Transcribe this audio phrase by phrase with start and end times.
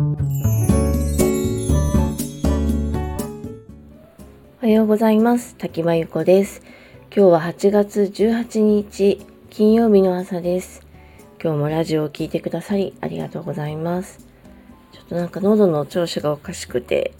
[0.00, 0.02] お
[4.62, 5.56] はようございます。
[5.56, 6.62] 滝真由子です。
[7.14, 10.86] 今日は8月18日金曜日の朝です。
[11.42, 14.26] 今日もラジオを聴いてくださりありがとうございます。
[14.90, 17.12] ちょっとなんか喉の調子がおかしくて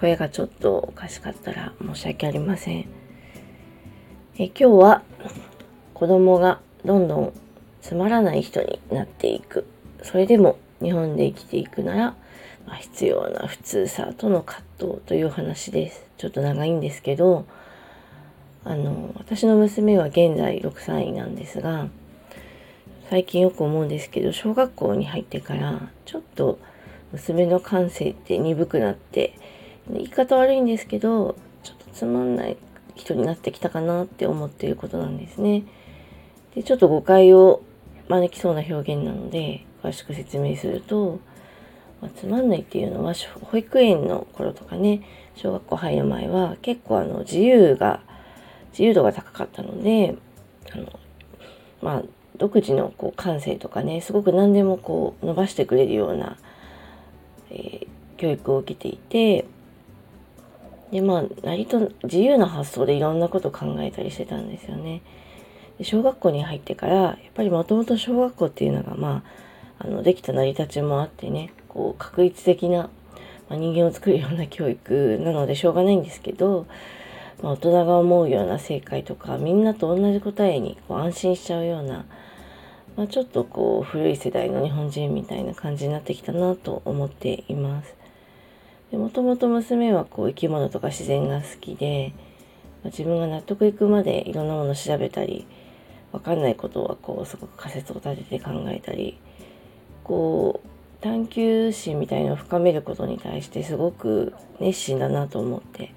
[0.00, 2.88] 声がちょっとおかしかったら申し訳ありません。
[4.38, 5.02] え今日は
[5.92, 7.34] 子供がどんどん
[7.82, 9.66] つまらない人になっていく。
[10.02, 12.16] それでも日本で生きていくなら、
[12.66, 17.46] まあ、必要な普通さとの葛藤という話ですちょっと長いんですけど
[18.64, 21.88] あの私の娘は現在6歳なんですが
[23.08, 26.58] 最近よく思うんですけど小学校に入ってからちょっと
[27.12, 29.38] 娘の感性って鈍くなって
[29.88, 32.56] 言い方悪いんですけどちょっとつまんない
[32.96, 35.64] 人になってきたかなって思っていることなんですね。
[36.54, 37.62] でちょっと誤解を
[38.08, 41.20] 招きそうな表現なので詳しく説明すると、
[42.02, 45.02] まあ、つまんないっていうのは保育園の頃とかね
[45.36, 48.00] 小学校入る前は結構あの自由が
[48.72, 50.16] 自由度が高かったので
[50.72, 50.98] あの
[51.80, 52.02] まあ
[52.36, 56.36] 独自のこう感性とかねすごく何でもこう伸ばしてくれるような、
[57.50, 59.46] えー、教育を受けていて
[60.90, 65.02] でまあ割と自由な発想でいろんなこと考えたりしてたんですよね。
[65.78, 69.46] で小学校に入ってからやっぱりもともと小学校っていうのがまあ
[69.78, 72.88] あのできた成り立ちもあってねこう確率的な、
[73.48, 76.66] まあ、人間を作るような教育なのでしょうがないんですけど、
[77.42, 82.06] まあ、大人が思うような正解とかみんなと同じ答えにこう安心しちゃうような、
[82.96, 87.94] まあ、ちょっとこう古い世代の日本人みたいな感じになってきたなと思っています。
[88.92, 92.12] もともと娘はこう生き物とか自然が好きで、
[92.84, 95.44] まあ、自分が納得いくまでいろんなものを調べたり
[96.12, 99.18] 分かんないことはこうすごく仮説を立てて考えたり
[100.06, 105.92] こう探求心みたいなのを深めることに対してすごく熱心だなと思って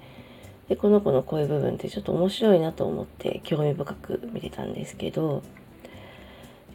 [0.68, 5.44] でこの子のこういう部分ってちょっと面白いなと思って興味深く見てたんですけど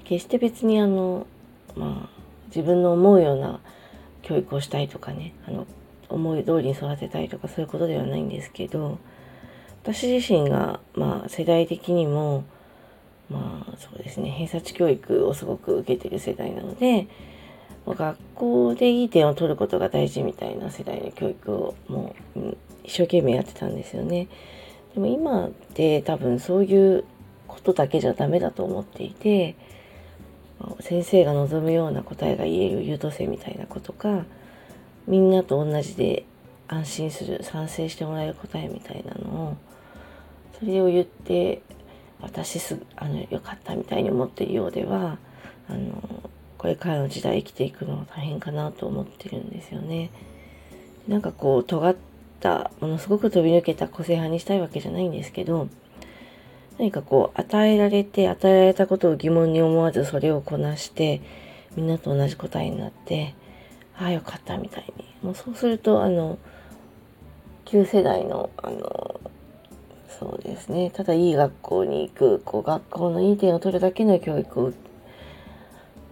[0.06, 1.28] 決して別にあの
[1.76, 2.10] まあ
[2.48, 3.60] 自分の思うような
[4.22, 5.68] 教育をしたいとかねあの
[6.08, 8.98] 思い通りに育てたいとかそういうことではないんですけど
[9.84, 12.46] 私自身がまあ世代的にも
[13.30, 17.08] まあそうですね偏差値教育をすごく受けてる世代なので
[17.88, 24.28] 学校でいい点を取ることが大事みたいな世代の教育をもう、一生懸命やってたんですよね。
[24.94, 27.04] でも今って多分そういう
[27.48, 29.56] ことだけじゃダメだと思っていて
[30.80, 34.26] 先生が望むような答えが言える優等生みたいなことか
[35.08, 36.26] みんなと同じで
[36.68, 39.58] 安心する賛成してもらえる答えみたいなのを
[40.60, 41.62] それを言って
[42.22, 45.18] 私すあのよかったみたいに思っているようでは
[45.70, 46.30] あの
[46.66, 50.10] これからの時代生きていくのは大変かなと思ってるんですよね。
[51.08, 51.96] なんかこう尖っ
[52.40, 55.70] たものすごく飛び抜けた個性派にしたいわけじゃないんですけど
[56.80, 61.22] 何かこう与えられて与えられたことを疑問に思わずそれをこなして
[61.76, 63.36] みんなと同じ答えになって
[64.00, 66.40] ああよかったみたいにもうそうするとあの
[67.66, 69.22] 旧世代のあの
[70.20, 74.74] そうですねただいい学校に行くこう学校のいい点を取るだけの教育を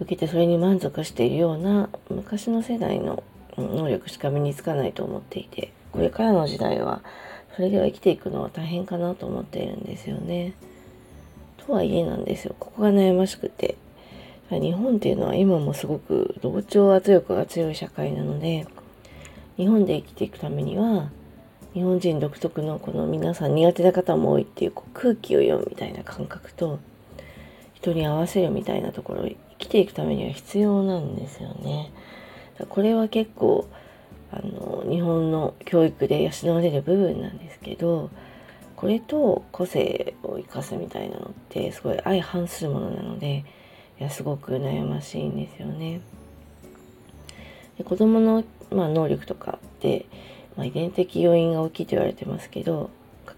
[0.00, 3.22] 受けてそれに満足しているような昔の世代の
[3.56, 7.02] 能力しか身につかないと思っていてこれからの時代は
[7.54, 10.54] それでは生きていくのは大変かなと思っているんですよね。
[11.56, 13.76] とはいえなんですよここが悩ましくて
[14.50, 18.66] 日本っていうのは今もすごく同調圧力が強い社会なので
[19.56, 21.08] 日本で生きていくためには
[21.72, 26.78] 日本人独特のこの皆さん苦手な方も多いっていうこう空気を読むみたいな感覚と
[27.84, 31.92] 人に合わせるみたいなところ生きていくためには必要なんですよね。
[32.68, 33.68] これは結構
[34.30, 38.10] あの日本の教育で養われる部分なんですけど
[38.76, 43.44] これと個性を生かすみたいなのってすごい相反するものなので
[44.00, 46.00] いやすごく悩ましいんですよね。
[47.76, 50.06] で子供の、まあ、能力とかって、
[50.56, 52.90] まあ、遺伝的要因が大きいと言われてますけど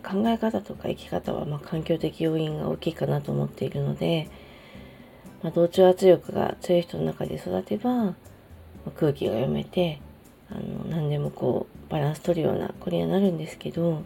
[0.02, 4.28] 考え方とか生き方は、ま、環境的要因が大きいかなと思っているので、
[5.42, 8.16] まあ、同調圧力が強い人の中で育てば、ま
[8.88, 10.00] あ、空気が読めて
[10.50, 14.02] あの何でもこうバランス取るような子にはなるんですけど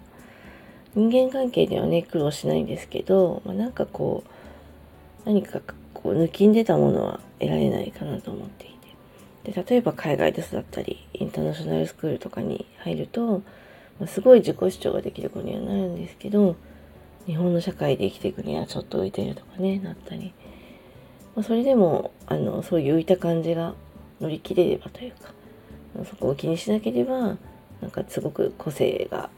[0.94, 5.60] 人間関係ではね苦労しないんですけど、まあ、なんかこう何か
[5.94, 8.80] こう抜きんでたものは得られないかなと思っていて。
[9.44, 13.42] で例えば海外で育ったりインターナショナルスクールとかに入ると、
[14.06, 16.56] すごい自己主張ができる子にはなるんですけど
[17.26, 20.32] 日本の社会で生きていくにはちょっと浮いてるとかねなったり、
[21.36, 23.74] まあ、それでもあのそういう浮いた感じが
[24.20, 25.32] 乗り切れればというか
[26.08, 27.36] そこを気にしなければ
[27.80, 29.30] なんかすごく個性が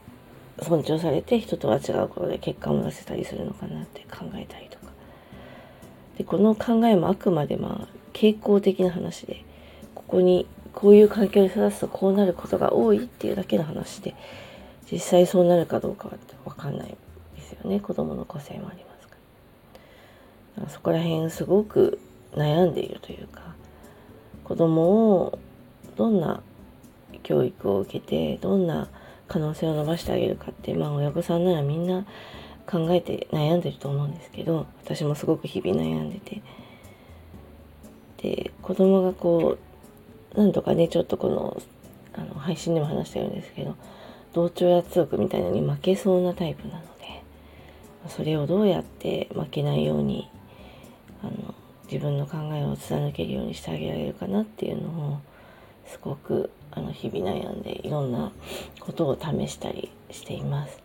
[0.60, 4.92] 尊重されて人とは違うことで結果を出せたりするのかなって考えたりとか。
[6.18, 9.44] でこの考えもあくまでまあ傾向的な話で
[9.94, 14.14] ここにこういう環境に育つとこうなることが多いっていうだけの話で
[14.90, 16.14] 実際そうなるかどうかは
[16.44, 16.96] 分かんない
[17.36, 17.80] ですよね。
[17.80, 19.16] 子供の個性もありますか
[20.58, 20.68] ら。
[20.68, 21.98] そこら辺すごく
[22.34, 23.42] 悩んでいるというか
[24.44, 25.38] 子供を
[25.96, 26.42] どんな
[27.22, 28.88] 教育を受けてどんな
[29.28, 32.04] 可能性を伸ばしてあげるかってまあ親御さんならみんな
[32.66, 36.42] 考えて悩んでると思うんですけど私もすごく日々悩んでて。
[38.22, 39.58] で子供がこ
[40.34, 41.60] うなんとかねちょっとこの
[42.14, 43.74] あの配信でも話してるんですけど
[44.32, 47.22] 同調圧力みたいなのに負けそうなタイプなので
[48.08, 50.28] それをどうやって負けないように
[51.22, 51.54] あの
[51.90, 55.20] 自分の考えを貫けるようにしてあげられるかなっていうのを
[55.86, 58.32] すごくあの日々悩んでいろんな
[58.80, 60.82] ことを試したりしています。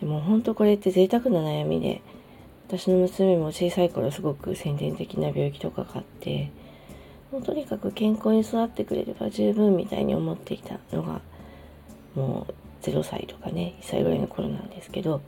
[0.00, 2.02] でも本当これって贅沢な悩みで
[2.68, 6.50] 私の娘も小さい頃すごく先天的な病気とかがあって
[7.32, 11.22] もうとにかく健康に育ってくれれば十分みたいに思っていたのが
[12.16, 15.20] もう0歳とかね1歳ぐらいの頃なんですけど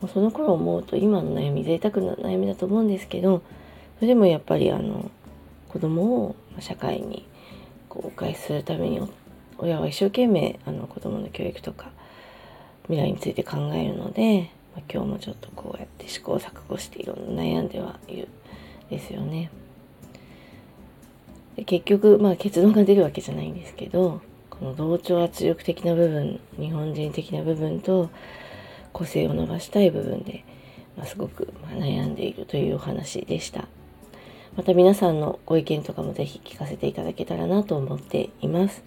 [0.00, 3.42] もうその頃思うと今の悩み贅沢な悩みだと思うんですけど
[3.96, 5.10] それでもやっぱりあの
[5.68, 7.26] 子供を社会に
[7.88, 9.00] こうお返しするために
[9.58, 11.90] 親は一生懸命あの子供の教育とか
[12.84, 18.28] 未来について考えるので、まあ、今日もちょっとこうやって試行錯誤していろんな悩んではいる
[18.88, 19.50] ですよね。
[21.56, 24.22] で結局、まあ、結論が出るわけじゃないんですけど
[24.58, 28.10] この同調圧力的な部分日本人的な部分と
[28.92, 30.44] 個性を伸ばしたい部分で、
[30.96, 33.68] まあ、すごく悩んでいるというお話でした。
[34.56, 38.82] また皆さんのご意見とかもぜひ聞かせていただけたらなと思っています。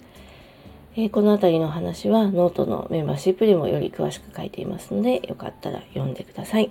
[0.98, 6.70] え、この辺りの話はノートのメンバーシップでもより詳しく書いていますので、よかったら読んでください。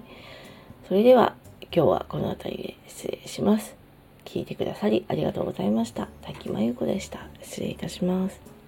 [0.87, 1.35] それでは
[1.75, 3.75] 今日はこの辺りで失礼します。
[4.27, 6.09] 聞いてくださりありがとうございました。
[6.21, 7.27] 滝真由子でした。
[7.43, 8.60] 失礼いたします。